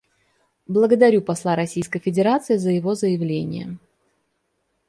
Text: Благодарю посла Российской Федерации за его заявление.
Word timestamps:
Благодарю 0.67 1.21
посла 1.21 1.55
Российской 1.55 1.99
Федерации 1.99 2.57
за 2.57 2.71
его 2.71 2.95
заявление. 2.95 3.77